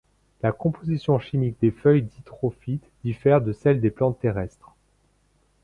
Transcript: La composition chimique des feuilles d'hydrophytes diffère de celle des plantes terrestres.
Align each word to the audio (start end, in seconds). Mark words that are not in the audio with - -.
La 0.41 0.51
composition 0.51 1.19
chimique 1.19 1.57
des 1.61 1.69
feuilles 1.69 2.01
d'hydrophytes 2.01 2.89
diffère 3.03 3.39
de 3.39 3.53
celle 3.53 3.79
des 3.81 3.91
plantes 3.91 4.17
terrestres. 4.19 4.75